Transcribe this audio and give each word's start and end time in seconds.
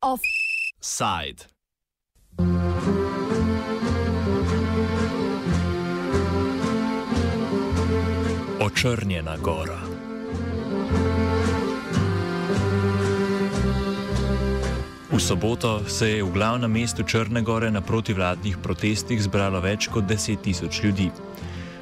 Offside. 0.00 1.44
Očrnjena 8.60 9.36
gora. 9.42 9.78
V 15.10 15.20
soboto 15.20 15.88
se 15.88 16.10
je 16.10 16.22
v 16.22 16.30
glavnem 16.32 16.70
mestu 16.70 17.02
Črne 17.02 17.42
gore 17.42 17.70
na 17.70 17.80
protivladnih 17.80 18.58
protestih 18.62 19.22
zbralo 19.22 19.60
več 19.60 19.88
kot 19.88 20.04
10 20.04 20.42
tisoč 20.42 20.82
ljudi. 20.82 21.10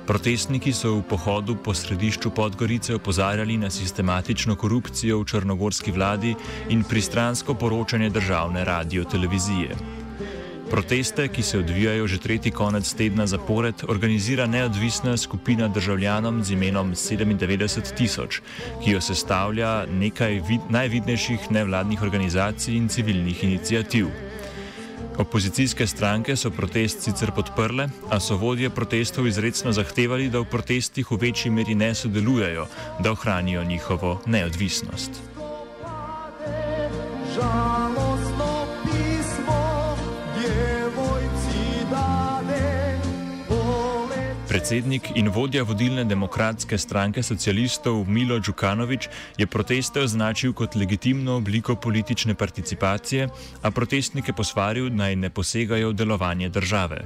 Protestniki 0.07 0.71
so 0.71 1.03
v 1.03 1.03
pohodu 1.03 1.59
po 1.59 1.75
središču 1.75 2.31
Podgorice 2.31 2.95
opozarjali 2.95 3.59
na 3.59 3.67
sistematično 3.71 4.55
korupcijo 4.55 5.19
v 5.19 5.27
črnogorski 5.27 5.91
vladi 5.91 6.31
in 6.71 6.85
pristransko 6.87 7.55
poročanje 7.59 8.11
državne 8.15 8.65
radio-televizije. 8.65 9.75
Proteste, 10.71 11.27
ki 11.29 11.43
se 11.43 11.59
odvijajo 11.59 12.07
že 12.07 12.19
tretji 12.19 12.53
konec 12.55 12.87
tedna 12.95 13.27
zapored, 13.27 13.83
organizira 13.89 14.47
neodvisna 14.47 15.17
skupina 15.17 15.69
državljanom 15.69 16.45
z 16.45 16.55
imenom 16.55 16.95
97 16.95 17.95
tisoč, 17.97 18.41
ki 18.85 18.91
jo 18.91 19.01
sestavlja 19.01 19.87
nekaj 19.91 20.43
vid 20.49 20.71
najvidnejših 20.71 21.51
nevladnih 21.51 22.03
organizacij 22.03 22.77
in 22.77 22.89
civilnih 22.89 23.45
inicijativ. 23.45 24.07
Opozicijske 25.19 25.87
stranke 25.87 26.37
so 26.37 26.51
protest 26.51 27.01
sicer 27.03 27.31
podprle, 27.33 27.89
a 28.11 28.21
so 28.21 28.37
vodje 28.37 28.71
protestov 28.71 29.27
izredno 29.27 29.73
zahtevali, 29.73 30.29
da 30.29 30.41
v 30.41 30.51
protestih 30.51 31.11
v 31.11 31.17
večji 31.21 31.51
meri 31.51 31.75
ne 31.75 31.95
sodelujejo, 31.95 32.67
da 33.01 33.13
ohranijo 33.13 33.65
njihovo 33.65 34.21
neodvisnost. 34.27 35.36
Predsednik 44.57 45.11
in 45.21 45.29
vodja 45.29 45.61
vodilne 45.69 46.01
demokratske 46.09 46.79
stranke 46.81 47.21
socialistov 47.23 48.07
Milo 48.09 48.39
Djukanovič 48.41 49.09
je 49.37 49.47
proteste 49.47 50.01
označil 50.01 50.55
kot 50.57 50.79
legitimno 50.81 51.35
obliko 51.37 51.75
politične 51.77 52.35
participacije, 52.35 53.29
a 53.63 53.71
protestnike 53.71 54.33
posvaril 54.33 54.89
naj 54.89 55.17
ne 55.17 55.31
posegajo 55.31 55.91
v 55.91 55.95
delovanje 55.95 56.49
države. 56.49 57.05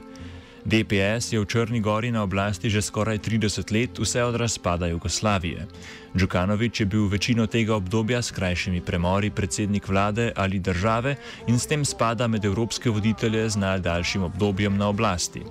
DPS 0.65 1.33
je 1.33 1.41
v 1.41 1.49
Črni 1.51 1.81
gori 1.81 2.13
na 2.15 2.23
oblasti 2.23 2.71
že 2.71 2.83
skoraj 2.83 3.19
30 3.19 3.73
let, 3.73 3.99
vse 3.99 4.23
od 4.23 4.39
razpada 4.39 4.87
Jugoslavije. 4.87 5.67
Djukanovič 6.15 6.81
je 6.81 6.87
bil 6.87 7.09
večino 7.11 7.47
tega 7.47 7.75
obdobja 7.75 8.23
s 8.23 8.31
krajšimi 8.31 8.81
premori 8.81 9.31
predsednik 9.31 9.89
vlade 9.89 10.33
ali 10.37 10.63
države 10.63 11.17
in 11.47 11.59
s 11.59 11.67
tem 11.67 11.85
spada 11.85 12.29
med 12.29 12.45
evropske 12.45 12.91
voditelje 12.91 13.49
z 13.49 13.57
najdaljšim 13.57 14.23
obdobjem 14.23 14.77
na 14.77 14.89
oblasti. 14.89 15.43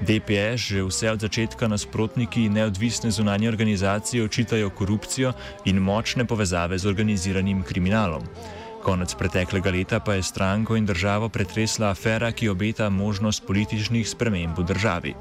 DPS 0.00 0.60
že 0.70 0.82
vse 0.82 1.10
od 1.10 1.20
začetka 1.20 1.68
nasprotniki 1.68 2.48
neodvisne 2.48 3.10
zunanje 3.10 3.48
organizacije 3.48 4.24
očitajo 4.24 4.70
korupcijo 4.70 5.32
in 5.64 5.78
močne 5.78 6.24
povezave 6.24 6.78
z 6.78 6.86
organiziranim 6.86 7.62
kriminalom. 7.62 8.22
Konec 8.82 9.14
preteklega 9.14 9.70
leta 9.70 10.00
pa 10.00 10.14
je 10.14 10.22
stranko 10.22 10.76
in 10.76 10.86
državo 10.86 11.28
pretresla 11.28 11.90
afera, 11.90 12.32
ki 12.32 12.48
obeta 12.48 12.88
možnost 12.88 13.46
političnih 13.46 14.08
sprememb 14.08 14.58
v 14.58 14.64
državi. 14.64 15.14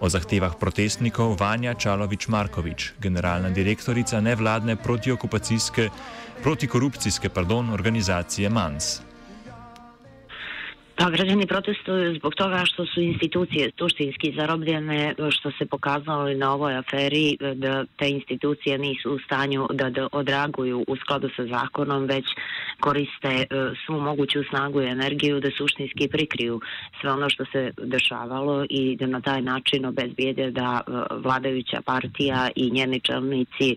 O 0.00 0.08
zahtevah 0.08 0.56
protestnikov 0.60 1.36
Vanja 1.40 1.74
Čalovič-Markovič, 1.74 2.92
generalna 3.00 3.50
direktorica 3.50 4.20
nevladne 4.20 4.76
protiokupacijske, 4.76 5.88
protikorupcijske 6.42 7.28
pardon, 7.28 7.72
organizacije 7.72 8.48
MANS. 8.48 9.09
Pa 11.00 11.10
građani 11.10 11.46
protestuju 11.46 12.14
zbog 12.14 12.34
toga 12.34 12.62
što 12.64 12.86
su 12.86 13.00
institucije 13.00 13.70
suštinski 13.78 14.34
zarobljene, 14.38 15.14
što 15.30 15.50
se 15.50 15.66
pokazalo 15.66 16.28
i 16.28 16.34
na 16.34 16.54
ovoj 16.54 16.76
aferi 16.76 17.36
e, 17.40 17.54
da 17.54 17.84
te 17.98 18.08
institucije 18.10 18.78
nisu 18.78 19.14
u 19.14 19.18
stanju 19.18 19.68
da, 19.72 19.90
da 19.90 20.08
odraguju 20.12 20.84
u 20.88 20.96
skladu 20.96 21.28
sa 21.36 21.46
zakonom, 21.46 22.04
već 22.04 22.24
koriste 22.80 23.28
e, 23.28 23.46
svu 23.86 24.00
moguću 24.00 24.38
snagu 24.50 24.82
i 24.82 24.86
energiju 24.86 25.40
da 25.40 25.50
suštinski 25.58 26.08
prikriju 26.08 26.60
sve 27.00 27.12
ono 27.12 27.30
što 27.30 27.44
se 27.44 27.72
dešavalo 27.82 28.66
i 28.70 28.96
da 28.96 29.06
na 29.06 29.20
taj 29.20 29.42
način 29.42 29.86
obezbijede 29.86 30.50
da 30.50 30.80
e, 30.80 30.90
vladajuća 31.14 31.80
partija 31.86 32.48
i 32.56 32.70
njeni 32.70 33.00
čelnici 33.00 33.76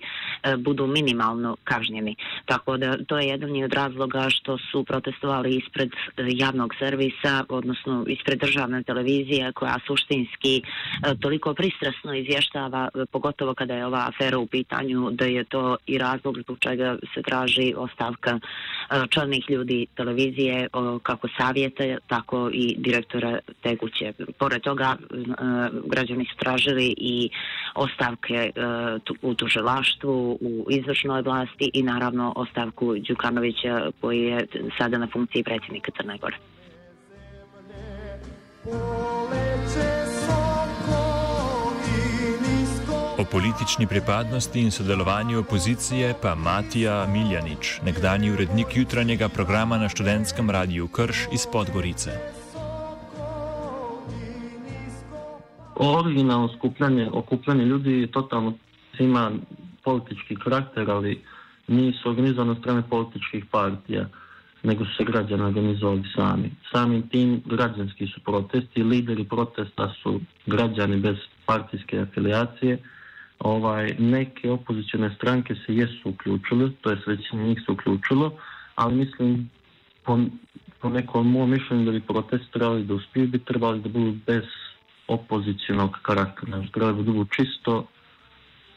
budu 0.58 0.88
minimalno 0.88 1.56
kažnjeni. 1.64 2.16
Tako 2.46 2.78
da 2.78 2.98
to 3.08 3.20
je 3.20 3.28
jedan 3.28 3.64
od 3.64 3.74
razloga 3.74 4.30
što 4.30 4.58
su 4.58 4.84
protestovali 4.84 5.56
ispred 5.56 5.90
javnog 6.18 6.76
servisa 6.80 7.13
servisa, 7.22 7.46
odnosno 7.50 8.06
ispred 8.08 8.40
državne 8.40 8.84
televizije 8.84 9.52
koja 9.52 9.80
suštinski 9.88 10.62
e, 10.62 11.16
toliko 11.22 11.54
pristrasno 11.54 12.14
izvještava, 12.14 12.90
e, 12.96 13.06
pogotovo 13.12 13.54
kada 13.54 13.74
je 13.74 13.86
ova 13.86 14.08
afera 14.08 14.38
u 14.38 14.48
pitanju, 14.48 15.10
da 15.12 15.26
je 15.26 15.44
to 15.44 15.78
i 15.86 15.98
razlog 15.98 16.38
zbog 16.44 16.60
čega 16.60 16.98
se 17.14 17.22
traži 17.22 17.74
ostavka 17.78 18.40
e, 18.40 19.08
čelnih 19.10 19.50
ljudi 19.50 19.88
televizije, 19.96 20.68
kako 21.04 21.28
savjete, 21.38 21.98
tako 22.08 22.50
i 22.54 22.76
direktora 22.78 23.40
Teguće. 23.64 24.14
Pored 24.40 24.62
toga, 24.62 24.96
građani 25.86 26.26
su 26.26 26.38
tražili 26.38 26.96
i 26.98 27.30
ostavke 27.76 28.52
u 29.22 29.34
tužilaštvu, 29.34 30.38
u 30.42 30.66
izvršnoj 30.70 31.22
vlasti 31.22 31.72
i 31.74 31.84
naravno 31.84 32.34
ostavku 32.36 32.96
Đukanovića 33.08 33.92
koji 34.02 34.22
je 34.22 34.48
sada 34.78 34.98
na 34.98 35.08
funkciji 35.14 35.44
predsjednika 35.44 35.92
Crne 35.98 36.18
Gore. 36.18 36.53
O 38.66 38.70
politični 43.32 43.88
pripadnosti 43.88 44.62
in 44.62 44.72
sodelovanju 44.72 45.40
opozicije 45.40 46.14
pa 46.22 46.36
Matija 46.36 47.08
Miljanič, 47.08 47.82
nekdani 47.86 48.32
urednik 48.32 48.68
jutranjega 48.76 49.30
programa 49.30 49.78
na 49.78 49.90
študentskem 49.90 50.50
radiju 50.50 50.88
Krš 50.88 51.18
iz 51.34 51.48
Podgorice. 51.52 52.12
Originalno 55.76 56.50
skupljanje, 56.58 57.10
okupljanje 57.14 57.66
ljudi 57.66 58.08
totalno 58.12 58.54
ima 59.00 59.32
politički 59.84 60.36
karakter, 60.36 60.92
ali 60.92 61.24
nisu 61.68 62.10
organizovane 62.10 62.60
strane 62.60 62.84
političkih 62.90 63.46
partija. 63.52 64.10
Nego 64.64 64.86
su 64.86 64.92
se 64.98 65.04
građani 65.04 65.44
organizovali 65.44 66.04
sami. 66.16 66.52
Samim 66.72 67.10
tim 67.10 67.42
građanski 67.46 68.08
su 68.08 68.20
protesti, 68.20 68.84
lideri 68.84 69.24
protesta 69.24 69.94
su 70.04 70.20
građani 70.46 70.98
bez 70.98 71.16
partijske 71.46 72.00
afilijacije. 72.00 72.78
Ovaj, 73.40 73.96
neke 74.00 74.52
opozicijne 74.52 75.16
stranke 75.16 75.56
se 75.56 75.76
jesu 75.76 76.10
uključile, 76.10 76.70
to 76.82 76.90
je 76.90 76.98
većina 77.06 77.44
njih 77.44 77.62
se 77.66 77.72
uključilo, 77.72 78.38
ali 78.76 78.96
mislim 78.96 79.50
po, 80.04 80.20
po 80.82 80.90
nekom 80.90 81.32
mom 81.32 81.50
mišljenju 81.50 81.86
da 81.86 81.92
bi 81.92 82.02
protest 82.02 82.52
trebali 82.54 82.84
da 82.84 82.94
uspiju, 82.94 83.28
bi 83.28 83.40
trebali 83.40 83.80
da 83.80 83.90
budu 83.90 84.16
bez 84.26 84.44
opozicijnog 85.08 85.98
karaktera. 86.02 86.64
Trebali 86.74 86.98
da 86.98 87.04
budu 87.04 87.26
čisto, 87.26 87.88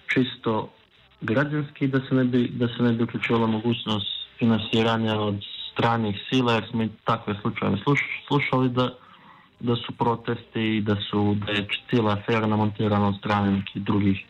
čisto 0.07 0.73
građanski 1.21 1.87
da 1.87 2.01
se 2.09 2.15
ne 2.15 2.25
bi, 2.25 2.49
da 2.49 2.69
se 2.69 2.83
ne 2.83 2.93
bi 2.93 3.05
uključivala 3.05 3.47
mogućnost 3.47 4.07
finansiranja 4.39 5.21
od 5.21 5.35
stranih 5.77 6.17
sila, 6.31 6.53
jer 6.53 6.65
smo 6.71 6.83
i 6.83 6.89
takve 7.05 7.35
slučajeve 7.43 7.77
slušali 8.29 8.69
da, 8.69 8.91
da 9.61 9.77
su 9.77 9.93
protesti 9.93 10.77
i 10.77 10.81
da 10.81 10.97
su 11.11 11.37
da 11.47 11.53
je 11.53 11.69
cijela 11.91 12.13
afera 12.13 12.47
namontirana 12.47 13.09
od 13.09 13.19
strane 13.19 13.51
nekih 13.51 13.83
drugih 13.83 14.25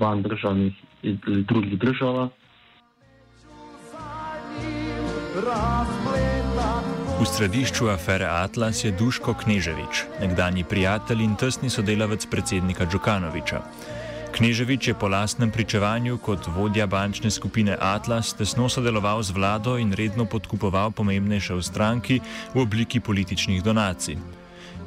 van 0.00 0.22
državnih 0.22 0.74
ili 1.02 1.42
drugih 1.42 1.78
država. 1.78 2.28
V 7.20 7.26
središču 7.26 7.88
afere 7.88 8.26
Atlas 8.26 8.84
je 8.84 8.90
Duško 8.92 9.34
Kneževič, 9.34 10.04
nekdanji 10.20 10.64
prijatelj 10.64 11.22
in 11.22 11.36
tesni 11.36 11.70
sodelavec 11.70 12.26
predsednika 12.26 12.86
Džukanoviča. 12.86 13.62
Kneževič 14.32 14.88
je 14.88 14.94
po 14.96 15.12
lastnem 15.12 15.52
pričevanju 15.52 16.16
kot 16.16 16.48
vodja 16.56 16.86
bančne 16.88 17.28
skupine 17.28 17.76
Atlas 17.76 18.32
tesno 18.32 18.64
sodeloval 18.64 19.20
z 19.20 19.36
vlado 19.36 19.76
in 19.76 19.92
redno 19.92 20.24
podkupoval 20.24 20.88
pomembnejše 20.96 21.52
v 21.52 21.60
stranki 21.60 22.16
v 22.56 22.64
obliki 22.64 22.96
političnih 22.96 23.60
donacij. 23.60 24.16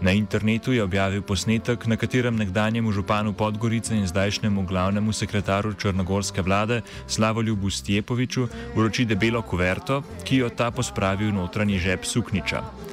Na 0.01 0.11
internetu 0.11 0.73
je 0.73 0.83
objavil 0.83 1.21
posnetek, 1.21 1.85
na 1.85 1.95
katerem 1.95 2.35
nekdanjemu 2.35 2.91
županu 2.91 3.33
Podgorice 3.33 3.93
in 3.95 4.09
zdajšnjemu 4.09 4.65
glavnemu 4.65 5.13
sekretaru 5.13 5.77
črnogorske 5.77 6.41
vlade 6.41 6.81
Slavoljubu 7.07 7.69
Stjepoviču 7.69 8.47
vroči 8.75 9.05
debelo 9.05 9.41
kuverto, 9.41 10.01
ki 10.25 10.41
jo 10.41 10.49
ta 10.49 10.71
pospravi 10.71 11.29
v 11.29 11.37
notranji 11.37 11.79
žep 11.79 12.05
sukniča. 12.05 12.84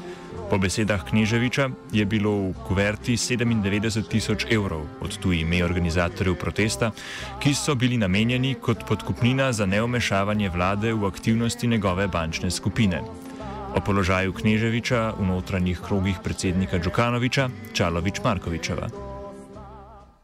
Po 0.53 0.61
besedah 0.61 1.01
Kneževiča 1.09 1.97
je 1.97 2.05
bilo 2.05 2.53
v 2.53 2.61
kuverti 2.69 3.17
97 3.17 4.05
tisoč 4.05 4.45
evrov 4.53 4.85
od 5.01 5.17
tu 5.17 5.33
ime 5.33 5.65
organizatorjev 5.65 6.37
protesta, 6.37 6.91
ki 7.41 7.55
so 7.57 7.73
bili 7.73 7.97
namenjeni 7.97 8.61
kot 8.61 8.85
podkupnina 8.85 9.49
za 9.57 9.65
neomešavanje 9.65 10.53
vlade 10.53 10.93
v 10.93 11.09
aktivnosti 11.09 11.67
njegove 11.67 12.05
bančne 12.05 12.51
skupine. 12.53 13.01
O 13.73 13.81
položaju 13.81 14.37
Kneževiča 14.37 15.17
v 15.17 15.25
notranjih 15.33 15.81
krogih 15.81 16.21
predsednika 16.21 16.77
Džukanoviča 16.77 17.49
Čalovič 17.73 18.21
Markovičeva. 18.21 19.12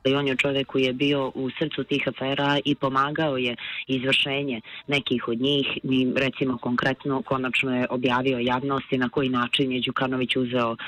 I 0.09 0.15
on 0.15 0.29
je 0.29 0.37
čovjek 0.37 0.67
koji 0.67 0.83
je 0.83 0.93
bio 0.93 1.33
u 1.35 1.51
srcu 1.59 1.85
tih 1.85 2.09
afera 2.09 2.59
i 2.65 2.75
pomagao 2.75 3.37
je 3.37 3.57
izvršenje 3.87 4.61
nekih 4.87 5.29
od 5.29 5.41
njih. 5.41 5.67
Mi 5.83 6.13
recimo 6.17 6.59
konkretno 6.59 7.23
konačno 7.23 7.77
je 7.77 7.87
objavio 7.91 8.39
javnosti 8.39 8.99
na 8.99 9.09
koji 9.09 9.29
način 9.29 9.73
je 9.73 9.81
Đukanović 9.81 10.37
uzeo 10.37 10.71
uh, 10.71 10.79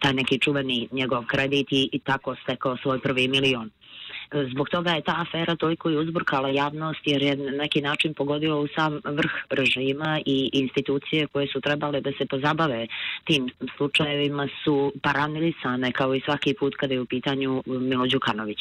taj 0.00 0.14
neki 0.14 0.38
čuveni 0.38 0.88
njegov 0.92 1.24
kredit 1.26 1.72
i, 1.72 1.88
i 1.92 1.98
tako 1.98 2.36
stekao 2.42 2.76
svoj 2.76 3.00
prvi 3.00 3.28
milion. 3.28 3.70
Zbog 4.32 4.68
toga 4.68 4.90
je 4.90 5.02
ta 5.02 5.14
afera 5.18 5.56
toliko 5.56 5.90
i 5.90 5.96
uzburkala 5.96 6.48
javnost 6.48 7.00
jer 7.04 7.22
je 7.22 7.36
na 7.36 7.50
neki 7.50 7.80
način 7.80 8.14
pogodila 8.14 8.60
u 8.60 8.66
sam 8.66 9.00
vrh 9.04 9.30
režima 9.50 10.20
i 10.26 10.50
institucije 10.52 11.26
koje 11.26 11.46
su 11.46 11.60
trebale 11.60 12.00
da 12.00 12.10
se 12.18 12.26
pozabave 12.26 12.86
tim 13.24 13.50
slučajevima 13.76 14.48
su 14.64 14.92
paranilisane 15.02 15.92
kao 15.92 16.14
i 16.14 16.20
svaki 16.20 16.54
put 16.54 16.74
kada 16.76 16.94
je 16.94 17.00
u 17.00 17.06
pitanju 17.06 17.62
Milo 17.66 18.06
Đukanović. 18.06 18.58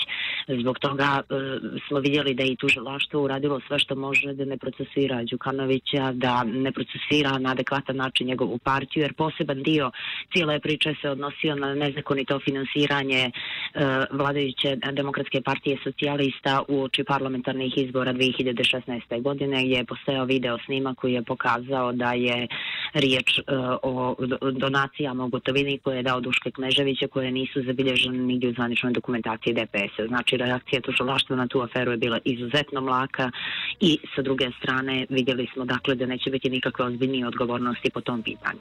Zbog 0.62 0.80
toga 0.80 1.22
e, 1.22 1.34
smo 1.88 2.00
vidjeli 2.00 2.34
da 2.34 2.44
je 2.44 2.52
i 2.52 2.56
tužilaštvo 2.56 3.24
uradilo 3.24 3.60
sve 3.68 3.80
što 3.80 3.96
može 3.96 4.34
da 4.34 4.46
ne 4.46 4.58
procesira 4.58 5.24
Đukanovića, 5.24 6.12
da 6.14 6.44
ne 6.44 6.72
procesira 6.72 7.38
na 7.38 7.52
adekvatan 7.52 7.96
način 7.96 8.28
njegovu 8.28 8.58
partiju 8.58 9.04
jer 9.04 9.14
poseban 9.14 9.64
dio 9.64 9.92
cijele 10.34 10.60
priče 10.60 10.96
se 11.02 11.10
odnosio 11.10 11.56
na 11.56 11.76
nezakonito 11.76 12.40
finansiranje 12.40 13.22
e, 13.26 13.32
vladajuće 14.12 14.78
demokratske 14.92 15.42
partije 15.42 15.55
partije 15.56 15.78
socijalista 15.84 16.64
u 16.68 16.84
oči 16.84 17.04
parlamentarnih 17.04 17.78
izbora 17.78 18.14
2016. 18.14 19.22
godine 19.22 19.64
gdje 19.66 19.76
je 19.76 19.86
postao 19.86 20.26
video 20.26 20.58
snima 20.66 20.96
koji 20.96 21.14
je 21.14 21.24
pokazao 21.24 21.92
da 21.92 22.14
je 22.14 22.48
riječ 22.94 23.40
uh, 23.40 23.46
o 23.84 24.16
donacijama 24.52 25.26
u 25.26 25.28
gotovini 25.28 25.78
koje 25.78 25.98
je 25.98 26.04
dao 26.04 26.20
Duške 26.20 26.52
Kneževića 26.52 27.08
koje 27.08 27.32
nisu 27.32 27.64
zabilježene 27.64 28.18
nigdje 28.18 28.50
u 28.50 28.54
zvaničnoj 28.54 28.94
dokumentaciji 28.94 29.54
DPS-a. 29.54 30.08
Znači 30.08 30.38
reakcija 30.38 30.82
tužilaštva 30.82 31.36
na 31.36 31.48
tu 31.48 31.62
aferu 31.62 31.92
je 31.92 31.98
bila 31.98 32.20
izuzetno 32.26 32.82
mlaka 32.82 33.32
i 33.80 33.98
sa 34.16 34.22
druge 34.22 34.48
strane 34.60 35.06
vidjeli 35.10 35.48
smo 35.54 35.66
dakle 35.66 35.96
da 35.96 36.06
neće 36.06 36.30
biti 36.30 36.50
nikakve 36.50 36.86
ozbiljnije 36.86 37.28
odgovornosti 37.28 37.90
po 37.90 38.02
tom 38.02 38.24
pitanju. 38.24 38.60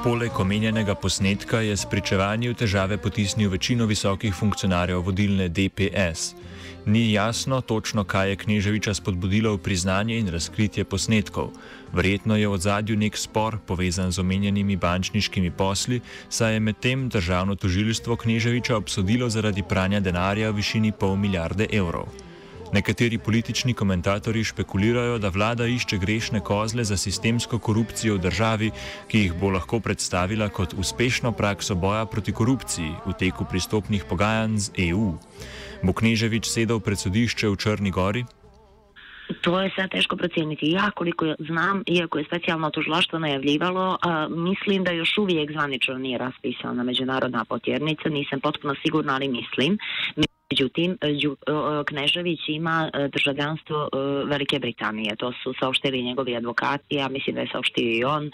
Poleg 0.00 0.32
omenjenega 0.40 0.94
posnetka 0.96 1.58
je 1.60 1.74
s 1.76 1.84
pričevanjem 1.84 2.54
težave 2.56 2.96
potisnil 2.96 3.50
večino 3.52 3.84
visokih 3.86 4.32
funkcionarjev 4.34 5.02
vodilne 5.04 5.48
DPS. 5.48 6.32
Ni 6.86 7.12
jasno 7.12 7.60
točno, 7.60 8.04
kaj 8.04 8.30
je 8.30 8.36
Kneževiča 8.36 8.94
spodbudilo 8.94 9.52
v 9.52 9.58
priznanje 9.58 10.16
in 10.18 10.30
razkritje 10.32 10.84
posnetkov. 10.84 11.50
Verjetno 11.92 12.36
je 12.36 12.48
v 12.48 12.56
zadju 12.56 12.96
nek 12.96 13.16
spor 13.16 13.58
povezan 13.66 14.12
z 14.12 14.24
omenjenimi 14.24 14.76
bančniškimi 14.76 15.50
posli, 15.50 16.00
saj 16.28 16.54
je 16.54 16.60
medtem 16.60 17.08
državno 17.08 17.54
tožilstvo 17.54 18.16
Kneževiča 18.16 18.76
obsodilo 18.76 19.28
zaradi 19.28 19.62
pranja 19.62 20.00
denarja 20.00 20.50
v 20.50 20.56
višini 20.56 20.92
pol 20.92 21.16
milijarde 21.16 21.68
evrov. 21.72 22.08
Nekateri 22.72 23.18
politični 23.18 23.74
komentatorji 23.74 24.44
špekulirajo, 24.44 25.18
da 25.18 25.28
vlada 25.28 25.66
išče 25.66 25.98
grešne 25.98 26.40
kozle 26.40 26.84
za 26.84 26.96
sistemsko 26.96 27.58
korupcijo 27.58 28.14
v 28.14 28.22
državi, 28.22 28.70
ki 29.10 29.18
jih 29.18 29.34
bo 29.40 29.50
lahko 29.50 29.80
predstavila 29.80 30.48
kot 30.48 30.74
uspešno 30.78 31.32
prakso 31.32 31.74
boja 31.74 32.06
proti 32.06 32.32
korupciji 32.32 32.92
v 33.06 33.14
teku 33.18 33.44
pristopnih 33.50 34.04
pogajanj 34.06 34.58
z 34.58 34.70
EU. 34.90 35.14
Bo 35.82 35.92
Kneževič 35.92 36.46
sedel 36.46 36.78
pred 36.78 36.98
sodišče 36.98 37.50
v 37.50 37.56
Črni 37.58 37.90
Gori? 37.90 38.24
To 39.42 39.60
je 39.60 39.70
sad 39.76 39.90
teško 39.90 40.16
procijeniti. 40.16 40.70
Ja, 40.70 40.90
koliko 40.90 41.34
znam, 41.38 41.82
iako 41.86 42.18
je 42.18 42.24
specijalno 42.24 42.70
tužilaštvo 42.70 43.18
najavljivalo, 43.18 43.98
a, 44.02 44.28
mislim 44.28 44.84
da 44.84 44.90
još 44.90 45.18
uvijek 45.18 45.52
zvanično 45.52 45.94
nije 45.98 46.18
raspisana 46.18 46.82
međunarodna 46.82 47.44
potjernica, 47.44 48.08
nisam 48.08 48.40
potpuno 48.40 48.74
sigurna, 48.82 49.14
ali 49.14 49.28
mislim. 49.28 49.78
Međutim, 50.52 50.98
e, 51.00 51.08
e, 51.08 51.14
Knežević 51.86 52.40
ima 52.48 52.90
e, 52.94 53.08
državljanstvo 53.08 53.88
Velike 54.26 54.58
Britanije. 54.58 55.16
To 55.16 55.32
su 55.32 55.54
saopštili 55.60 56.02
njegovi 56.02 56.36
advokati, 56.36 56.94
ja 56.94 57.08
mislim 57.08 57.34
da 57.34 57.40
je 57.40 57.48
saopštio 57.52 57.98
i 57.98 58.04
on 58.04 58.30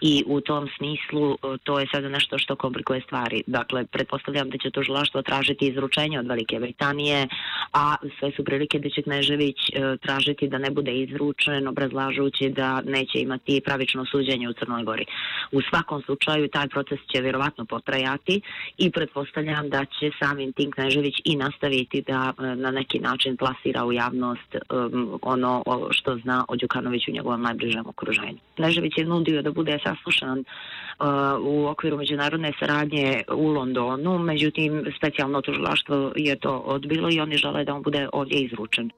i 0.00 0.24
u 0.26 0.40
tom 0.40 0.68
smislu 0.76 1.36
to 1.64 1.80
je 1.80 1.86
sada 1.92 2.08
nešto 2.08 2.38
što 2.38 2.56
komplikuje 2.56 3.00
stvari. 3.00 3.42
Dakle, 3.46 3.84
pretpostavljam 3.84 4.50
da 4.50 4.58
će 4.58 4.70
tužilaštvo 4.70 5.22
tražiti 5.22 5.68
izručenje 5.68 6.18
od 6.18 6.26
Velike 6.26 6.58
Britanije, 6.60 7.28
a 7.72 7.94
sve 8.18 8.30
su 8.36 8.44
prilike 8.44 8.78
da 8.78 8.88
će 8.88 9.02
Knežević 9.02 9.56
tražiti 10.02 10.48
da 10.48 10.58
ne 10.58 10.70
bude 10.70 10.92
izručen, 10.92 11.68
obrazlažući 11.68 12.48
da 12.48 12.80
neće 12.80 13.18
imati 13.18 13.62
pravično 13.64 14.06
suđenje 14.06 14.48
u 14.48 14.52
Crnoj 14.52 14.84
Gori. 14.84 15.04
U 15.52 15.60
svakom 15.70 16.02
slučaju 16.02 16.48
taj 16.48 16.68
proces 16.68 16.98
će 17.12 17.20
vjerovatno 17.20 17.64
potrajati 17.64 18.40
i 18.78 18.90
pretpostavljam 18.90 19.68
da 19.70 19.84
će 19.84 20.10
samim 20.22 20.52
tim 20.52 20.70
Knežević 20.70 21.14
i 21.24 21.36
nastaviti 21.36 22.02
da 22.02 22.32
e, 22.38 22.42
na 22.42 22.70
neki 22.70 22.98
način 22.98 23.36
plasira 23.36 23.84
u 23.84 23.92
javnost 23.92 24.56
um, 24.56 25.18
ono 25.22 25.62
što 25.90 26.16
zna 26.16 26.44
o 26.48 26.56
Đukanoviću 26.56 27.10
u 27.10 27.14
njegovom 27.14 27.42
najbližem 27.42 27.86
okruženju. 27.86 28.38
Knežević 28.56 28.92
je 28.96 29.04
nudio 29.04 29.42
da 29.42 29.50
bude 29.50 29.78
saslušan 29.84 30.38
uh, 30.38 31.06
u 31.40 31.66
okviru 31.66 31.96
međunarodne 31.96 32.52
saradnje 32.58 33.22
u 33.32 33.46
Londonu, 33.48 34.18
međutim 34.18 34.84
specijalno 34.96 35.40
tužilaštvo 35.40 36.12
je 36.16 36.36
to 36.36 36.58
odbilo 36.58 37.08
i 37.12 37.20
oni 37.20 37.36
žele 37.36 37.64
da 37.64 37.74
on 37.74 37.82
bude 37.82 38.08
ovdje 38.12 38.40
izručen. 38.40 38.90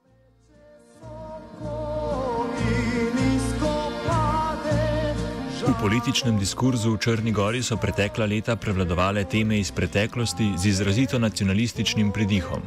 Političnem 5.83 6.39
diskurzu 6.39 6.95
v 6.95 6.99
Črni 7.03 7.33
Gori 7.35 7.59
so 7.59 7.75
pretekla 7.75 8.31
leta 8.31 8.55
prevladovale 8.55 9.27
teme 9.27 9.59
iz 9.59 9.75
preteklosti 9.75 10.55
z 10.55 10.71
izrazito 10.71 11.19
nacionalističnim 11.19 12.13
pridihom. 12.15 12.63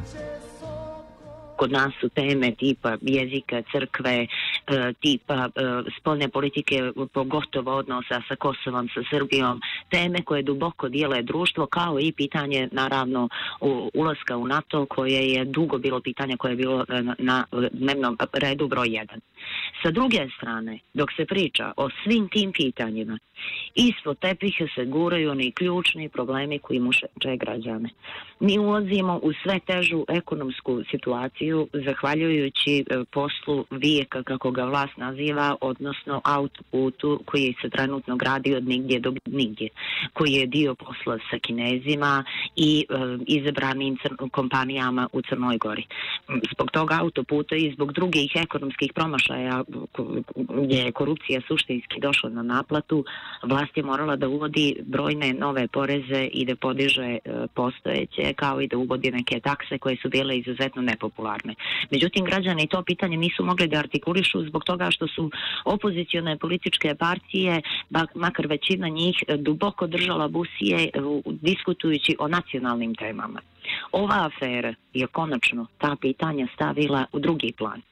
Kod 1.56 1.72
nas 1.72 1.96
su 2.00 2.12
teme 2.12 2.52
tipa 2.52 3.00
jezika, 3.00 3.62
crkve, 3.72 4.28
E, 4.66 4.92
tipa 5.00 5.46
e, 5.46 5.50
spolne 5.98 6.28
politike, 6.28 6.90
pogotovo 7.12 7.76
odnosa 7.76 8.18
sa 8.28 8.36
Kosovom, 8.36 8.88
sa 8.90 9.00
Srbijom, 9.10 9.60
teme 9.90 10.22
koje 10.22 10.42
duboko 10.42 10.88
dijele 10.88 11.22
društvo, 11.22 11.66
kao 11.66 12.00
i 12.00 12.12
pitanje, 12.12 12.68
naravno, 12.72 13.28
ulaska 13.94 14.36
u 14.36 14.46
NATO, 14.46 14.86
koje 14.86 15.30
je 15.30 15.44
dugo 15.44 15.78
bilo 15.78 16.00
pitanje 16.00 16.36
koje 16.36 16.52
je 16.52 16.56
bilo 16.56 16.84
e, 16.88 17.02
na 17.18 17.44
dnevnom 17.72 18.18
redu 18.32 18.68
broj 18.68 18.88
jedan. 18.88 19.20
Sa 19.82 19.90
druge 19.90 20.28
strane, 20.36 20.78
dok 20.94 21.12
se 21.16 21.24
priča 21.24 21.72
o 21.76 21.88
svim 22.04 22.28
tim 22.28 22.52
pitanjima, 22.52 23.18
ispod 23.74 24.18
tepiha 24.18 24.64
se 24.74 24.84
guraju 24.84 25.30
oni 25.30 25.52
ključni 25.52 26.08
problemi 26.08 26.58
koji 26.58 26.80
muše 26.80 27.06
građane. 27.36 27.88
Mi 28.40 28.58
ulazimo 28.58 29.20
u 29.22 29.32
sve 29.42 29.58
težu 29.58 30.04
ekonomsku 30.08 30.82
situaciju 30.90 31.68
zahvaljujući 31.72 32.78
e, 32.80 33.04
poslu 33.12 33.64
vijeka 33.70 34.22
kako 34.22 34.50
ga 34.50 34.64
vlast 34.64 34.96
naziva, 34.96 35.56
odnosno 35.60 36.20
autoputu 36.24 37.20
koji 37.24 37.54
se 37.62 37.68
trenutno 37.70 38.16
gradi 38.16 38.54
od 38.54 38.68
nigdje 38.68 39.00
do 39.00 39.12
nigdje, 39.26 39.68
koji 40.12 40.32
je 40.32 40.46
dio 40.46 40.74
posla 40.74 41.18
sa 41.30 41.38
kinezima 41.38 42.24
i 42.56 42.86
e, 42.88 42.94
izabranim 43.26 43.96
kompanijama 44.30 45.08
u 45.12 45.22
Crnoj 45.22 45.58
Gori. 45.58 45.86
Zbog 46.54 46.70
toga 46.70 46.98
autoputa 47.00 47.56
i 47.56 47.72
zbog 47.72 47.92
drugih 47.92 48.32
ekonomskih 48.34 48.92
promašaja 48.92 49.35
gdje 50.34 50.76
je 50.76 50.92
korupcija 50.92 51.40
suštinski 51.48 52.00
došla 52.00 52.30
na 52.30 52.42
naplatu, 52.42 53.04
vlast 53.42 53.76
je 53.76 53.82
morala 53.82 54.16
da 54.16 54.28
uvodi 54.28 54.76
brojne 54.86 55.32
nove 55.32 55.68
poreze 55.68 56.28
i 56.32 56.44
da 56.44 56.56
podiže 56.56 57.02
e, 57.02 57.18
postojeće, 57.54 58.32
kao 58.32 58.60
i 58.60 58.68
da 58.68 58.76
uvodi 58.76 59.10
neke 59.10 59.40
takse 59.40 59.78
koje 59.78 59.96
su 60.02 60.08
bile 60.08 60.38
izuzetno 60.38 60.82
nepopularne. 60.82 61.54
Međutim, 61.90 62.24
građani 62.24 62.66
to 62.66 62.82
pitanje 62.82 63.16
nisu 63.16 63.44
mogli 63.44 63.68
da 63.68 63.78
artikulišu 63.78 64.42
zbog 64.42 64.64
toga 64.64 64.90
što 64.90 65.08
su 65.08 65.30
opozicione 65.64 66.38
političke 66.38 66.94
partije, 66.94 67.62
makar 68.14 68.46
većina 68.46 68.88
njih, 68.88 69.16
duboko 69.38 69.86
držala 69.86 70.28
busije 70.28 70.90
diskutujući 71.26 72.16
o 72.18 72.28
nacionalnim 72.28 72.94
temama. 72.94 73.40
Ova 73.92 74.26
afera 74.26 74.74
je 74.94 75.06
konačno 75.06 75.66
ta 75.78 75.96
pitanja 76.00 76.46
stavila 76.54 77.04
u 77.12 77.18
drugi 77.18 77.52
plan 77.58 77.82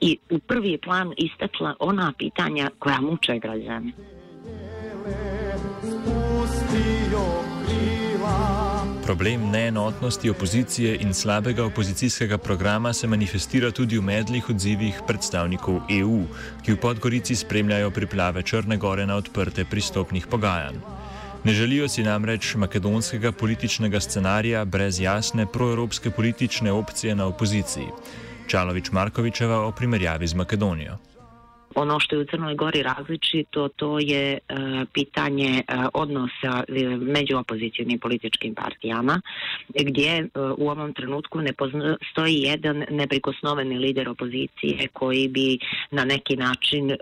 i 0.00 0.18
u 0.30 0.38
prvi 0.38 0.78
plan 0.78 1.12
istakla 1.16 1.74
ona 1.78 2.12
pitanja 2.18 2.70
koja 2.78 3.00
muče 3.00 3.38
građane. 3.38 3.92
Problem 9.04 9.50
neenotnosti 9.50 10.30
opozicije 10.30 10.98
in 11.00 11.14
slabega 11.14 11.64
opozicijskega 11.64 12.38
programa 12.38 12.92
se 12.92 13.06
manifestira 13.06 13.70
tudi 13.70 13.98
v 13.98 14.02
medlih 14.02 14.50
odzivih 14.50 15.00
predstavnikov 15.06 15.80
EU, 15.90 16.20
ki 16.64 16.72
v 16.72 16.76
Podgorici 16.76 17.36
spremljajo 17.36 17.90
priplave 17.90 18.42
Črne 18.42 18.76
gore 18.76 19.06
na 19.06 19.16
odprte 19.16 19.64
pristopnih 19.64 20.26
pogajanj. 20.26 20.76
Ne 21.44 21.52
želijo 21.52 21.88
si 21.88 22.02
namreč 22.02 22.54
makedonskega 22.54 23.32
političnega 23.32 24.00
scenarija 24.00 24.64
brez 24.64 25.00
jasne 25.00 25.46
proevropske 25.46 26.10
politične 26.10 26.72
opcije 26.72 27.14
na 27.14 27.26
opoziciji. 27.26 27.86
Čalović-Markovićeva 28.48 29.56
o 29.68 29.72
primerjavi 29.72 30.28
s 30.28 30.34
Makedonijo. 30.34 30.98
Ono 31.74 32.00
što 32.00 32.16
je 32.16 32.22
u 32.22 32.24
Crnoj 32.24 32.54
Gori 32.54 32.82
različito, 32.82 33.68
to 33.68 33.98
je 33.98 34.32
e, 34.32 34.38
pitanje 34.92 35.58
e, 35.58 35.62
odnosa 35.94 36.64
e, 36.68 36.96
među 36.96 37.36
opozicijalnim 37.36 37.98
političkim 37.98 38.54
partijama, 38.54 39.20
gdje 39.68 40.18
e, 40.18 40.28
u 40.56 40.68
ovom 40.70 40.94
trenutku 40.94 41.40
ne 41.40 41.52
postoji 41.52 42.34
jedan 42.34 42.84
neprikosnoveni 42.90 43.78
lider 43.78 44.08
opozicije 44.08 44.88
koji 44.92 45.28
bi 45.28 45.58
na 45.90 46.04
neki 46.04 46.36
način 46.36 46.90
e, 46.90 46.96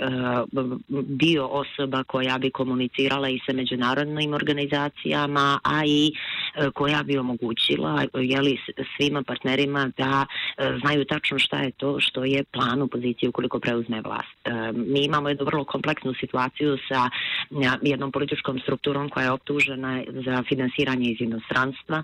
bio 1.03 1.47
osoba 1.47 2.05
koja 2.05 2.39
bi 2.39 2.51
komunicirala 2.51 3.29
i 3.29 3.41
sa 3.47 3.53
međunarodnim 3.53 4.35
organizacijama, 4.35 5.59
a 5.63 5.85
i 5.87 6.13
e, 6.13 6.71
koja 6.71 7.03
bi 7.03 7.19
omogućila 7.19 8.05
jeli, 8.15 8.59
svima 8.97 9.23
partnerima 9.23 9.91
da 9.97 10.27
E, 10.59 10.79
znaju 10.81 11.05
tačno 11.05 11.39
šta 11.39 11.59
je 11.59 11.71
to 11.71 12.01
što 12.01 12.25
je 12.25 12.45
plan 12.45 12.83
opozicije 12.83 13.29
ukoliko 13.29 13.61
preuzme 13.61 14.01
vlast. 14.01 14.39
E, 14.45 14.73
mi 14.73 15.05
imamo 15.05 15.29
jednu 15.29 15.45
vrlo 15.45 15.65
kompleksnu 15.65 16.15
situaciju 16.21 16.79
sa 16.89 17.11
e, 17.51 17.79
jednom 17.83 18.13
političkom 18.13 18.59
strukturom 18.59 19.09
koja 19.09 19.25
je 19.25 19.31
optužena 19.31 20.03
za 20.25 20.43
finansiranje 20.49 21.11
iz 21.11 21.21
inostranstva, 21.21 22.03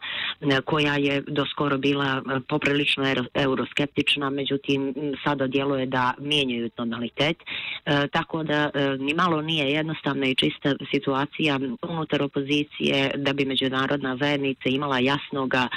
koja 0.65 0.95
je 0.97 1.23
do 1.27 1.47
skoro 1.47 1.79
bila 1.79 2.23
poprilično 2.49 3.05
euroskeptična, 3.35 4.31
međutim 4.31 4.95
sada 5.25 5.47
djeluje 5.47 5.87
da 5.87 6.15
mijenjaju 6.19 6.69
tonalitet, 6.69 7.37
tako 8.13 8.43
da 8.43 8.71
ni 8.99 9.15
malo 9.15 9.43
nije 9.43 9.71
jednostavna 9.71 10.27
i 10.27 10.35
čista 10.35 10.75
situacija 10.91 11.59
unutar 11.83 12.23
opozicije 12.23 13.11
da 13.17 13.33
bi 13.33 13.45
međunarodna 13.45 14.17
zajednica 14.17 14.69
imala 14.69 14.99
jasnoga 14.99 15.69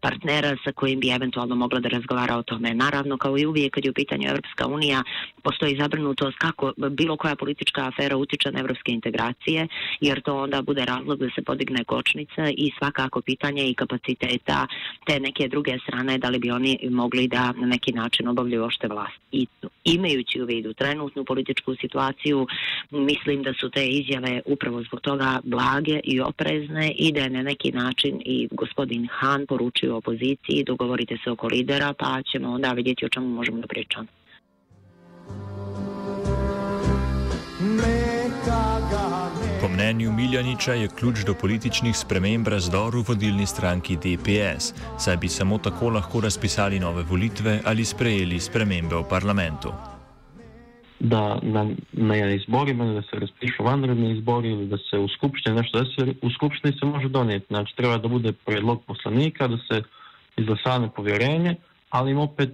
partnera 0.00 0.56
sa 0.64 0.72
kojim 0.72 1.00
bi 1.00 1.10
eventualno 1.10 1.54
mogla 1.54 1.80
da 1.80 1.88
razgovara 1.88 2.05
o 2.14 2.42
tome. 2.42 2.74
Naravno, 2.74 3.18
kao 3.18 3.38
i 3.38 3.46
uvijek 3.46 3.74
kad 3.74 3.84
je 3.84 3.90
u 3.90 3.94
pitanju 3.94 4.28
Evropska 4.28 4.66
unija, 4.66 5.02
postoji 5.42 5.76
zabrinutost 5.80 6.38
kako 6.38 6.72
bilo 6.90 7.16
koja 7.16 7.36
politička 7.36 7.86
afera 7.86 8.16
utiče 8.16 8.52
na 8.52 8.60
evropske 8.60 8.92
integracije, 8.92 9.68
jer 10.00 10.22
to 10.22 10.36
onda 10.36 10.62
bude 10.62 10.84
razlog 10.84 11.18
da 11.18 11.26
se 11.34 11.42
podigne 11.42 11.84
kočnica 11.84 12.50
i 12.56 12.70
svakako 12.78 13.20
pitanje 13.20 13.68
i 13.68 13.74
kapaciteta 13.74 14.66
te 15.06 15.20
neke 15.20 15.48
druge 15.48 15.78
strane, 15.78 16.18
da 16.18 16.28
li 16.28 16.38
bi 16.38 16.50
oni 16.50 16.78
mogli 16.90 17.28
da 17.28 17.52
na 17.52 17.66
neki 17.66 17.92
način 17.92 18.28
obavljaju 18.28 18.64
ošte 18.64 18.88
vlast. 18.88 19.20
I 19.32 19.46
imajući 19.84 20.42
u 20.42 20.46
vidu 20.46 20.72
trenutnu 20.72 21.24
političku 21.24 21.74
situaciju, 21.80 22.46
mislim 22.90 23.42
da 23.42 23.52
su 23.60 23.70
te 23.70 23.86
izjave 23.86 24.42
upravo 24.46 24.82
zbog 24.82 25.00
toga 25.00 25.40
blage 25.44 26.00
i 26.04 26.20
oprezne 26.20 26.92
i 26.98 27.12
da 27.12 27.20
je 27.20 27.30
na 27.30 27.42
neki 27.42 27.72
način 27.72 28.22
i 28.24 28.48
gospodin 28.50 29.08
Han 29.10 29.46
poručio 29.46 29.96
opoziciji 29.96 30.64
dogovorite 30.66 31.16
se 31.24 31.30
oko 31.30 31.46
lidera 31.46 31.94
pa 31.98 32.22
ćemo 32.32 32.48
onda 32.50 32.72
vidjeti 32.72 33.06
o 33.06 33.08
čemu 33.08 33.28
možemo 33.28 33.60
da 33.60 33.66
pričamo. 33.66 34.06
Po 39.60 39.68
mnenju 39.68 40.12
Miljaniča 40.12 40.72
je 40.72 40.88
ključ 40.98 41.24
do 41.26 41.34
političnih 41.34 41.96
sprememb 41.96 42.48
razdor 42.48 42.96
v 42.96 43.04
vodilni 43.08 43.46
stranki 43.46 43.96
DPS, 43.96 44.74
saj 44.98 45.16
bi 45.16 45.28
samo 45.28 45.58
tako 45.58 45.90
lahko 45.90 46.20
razpisali 46.20 46.80
nove 46.80 47.02
volitve 47.02 47.60
ali 47.64 47.84
sprejeli 47.84 48.40
spremembe 48.40 48.96
v 48.96 49.08
parlamentu. 49.10 49.95
Da 50.98 51.38
na, 51.42 51.70
na 51.92 52.16
izborima, 52.32 52.84
da 52.84 53.02
se 53.02 53.20
raspišu 53.20 53.64
vanredni 53.64 54.12
izbori 54.12 54.50
ili 54.50 54.66
da 54.66 54.76
se 54.76 54.98
u 54.98 55.08
skupštini 55.08 55.56
nešto 55.56 55.80
desi, 55.80 56.16
u 56.22 56.30
skupštini 56.30 56.78
se 56.78 56.86
može 56.86 57.08
donijeti. 57.08 57.46
Znači 57.48 57.76
treba 57.76 57.98
da 57.98 58.08
bude 58.08 58.32
predlog 58.32 58.82
poslanika, 58.86 59.48
da 59.48 59.56
se 59.56 59.82
izglasane 60.36 60.88
povjerenje, 60.96 61.54
ali 61.90 62.10
im 62.10 62.18
opet, 62.18 62.50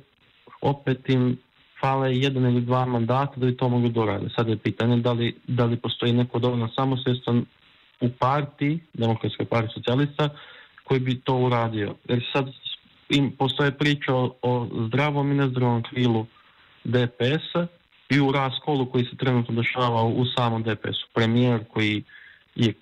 opet 0.61 1.09
im 1.09 1.39
fale 1.81 2.17
jedan 2.17 2.45
ili 2.45 2.61
dva 2.61 2.85
mandata 2.87 3.33
da 3.37 3.47
bi 3.47 3.57
to 3.57 3.69
mogli 3.69 3.91
doraditi. 3.91 4.35
Sad 4.37 4.49
je 4.49 4.57
pitanje 4.57 4.97
da 4.97 5.13
li, 5.13 5.35
da 5.47 5.65
li 5.65 5.77
postoji 5.77 6.13
neko 6.13 6.39
dovoljno 6.39 6.69
samosvjestan 6.69 7.45
u 8.01 8.09
partiji, 8.09 8.81
Demokratskoj 8.93 9.47
partiji 9.47 9.75
socijalista, 9.75 10.29
koji 10.85 11.01
bi 11.01 11.21
to 11.21 11.37
uradio. 11.37 11.95
Jer 12.09 12.25
sad 12.33 12.47
im 13.09 13.31
postoje 13.39 13.71
priča 13.71 14.15
o, 14.15 14.35
o 14.43 14.69
zdravom 14.87 15.33
i 15.33 15.35
nezdravom 15.35 15.83
krilu 15.83 16.27
DPS-a 16.85 17.67
i 18.15 18.21
u 18.21 18.33
raskolu 18.33 18.87
koji 18.87 19.05
se 19.05 19.17
trenutno 19.17 19.55
dešava 19.55 20.03
u 20.03 20.25
samom 20.37 20.63
DPS-u. 20.63 21.09
Premijer 21.15 21.65
koji 21.73 22.05
je 22.55 22.73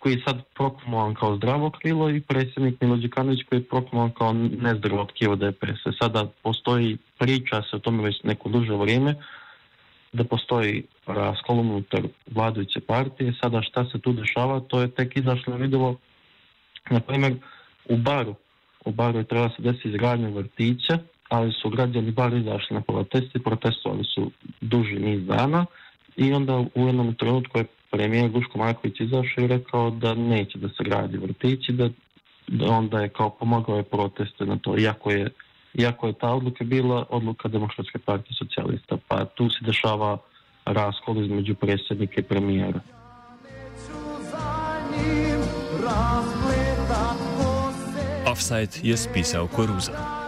koji 0.00 0.12
je 0.12 0.22
sad 0.26 0.42
proklamovan 0.54 1.14
kao 1.14 1.36
zdravo 1.36 1.70
krilo 1.70 2.10
i 2.10 2.20
predsjednik 2.20 2.80
Milo 2.80 2.96
Đukanović 2.96 3.40
koji 3.48 3.58
je 3.58 3.68
proklamovan 3.68 4.10
kao 4.10 4.32
nezdravo 4.32 5.04
tkivo 5.04 5.36
DPS. 5.36 5.82
Sada 6.00 6.26
postoji 6.42 6.98
priča 7.18 7.62
se 7.62 7.76
o 7.76 7.78
tome 7.78 8.02
već 8.02 8.22
neko 8.22 8.48
duže 8.48 8.72
vrijeme 8.72 9.14
da 10.12 10.24
postoji 10.24 10.82
raskol 11.06 11.60
unutar 11.60 12.02
vladajuće 12.30 12.80
partije. 12.80 13.34
Sada 13.42 13.62
šta 13.62 13.84
se 13.92 13.98
tu 13.98 14.12
dešava, 14.12 14.60
to 14.60 14.80
je 14.80 14.90
tek 14.90 15.16
izašlo 15.16 15.56
vidjelo, 15.56 15.96
na 16.90 17.00
primjer, 17.00 17.34
u 17.88 17.96
baru. 17.96 18.34
U 18.84 18.92
baru 18.92 19.18
je 19.18 19.24
treba 19.24 19.48
se 19.48 19.62
desiti 19.62 19.88
izgradnja 19.88 20.28
vrtića, 20.28 20.98
ali 21.30 21.52
su 21.52 21.70
građani 21.70 22.10
bar 22.10 22.32
izašli 22.34 22.74
na 22.74 22.80
protesti, 22.80 23.38
protestovali 23.38 24.04
su 24.04 24.30
duži 24.60 24.98
niz 24.98 25.26
dana 25.26 25.66
i 26.16 26.32
onda 26.32 26.56
u 26.74 26.86
jednom 26.86 27.14
trenutku 27.14 27.58
je 27.58 27.64
premijer 27.90 28.30
Duško 28.30 28.58
Marković 28.58 29.00
izašao 29.00 29.44
i 29.44 29.46
rekao 29.46 29.90
da 29.90 30.14
neće 30.14 30.58
da 30.58 30.68
se 30.68 30.84
gradi 30.84 31.18
vrtići, 31.18 31.72
da, 31.72 31.88
da 32.48 32.66
onda 32.66 33.00
je 33.00 33.08
kao 33.08 33.30
pomagao 33.30 33.76
je 33.76 33.82
proteste 33.82 34.46
na 34.46 34.58
to, 34.58 34.78
iako 34.78 35.10
je, 35.10 35.30
iako 35.74 36.06
je 36.06 36.12
ta 36.12 36.34
odluka 36.34 36.64
bila 36.64 37.06
odluka 37.08 37.48
Demokratske 37.48 37.98
partije 37.98 38.36
socijalista, 38.38 38.96
pa 39.08 39.24
tu 39.24 39.50
se 39.50 39.58
dešava 39.60 40.18
raskol 40.64 41.24
između 41.24 41.54
predsjednika 41.54 42.20
i 42.20 42.24
premijera. 42.24 42.80
Offside 48.26 48.88
je 48.88 48.96
spisao 48.96 49.46
Koruza. 49.46 50.19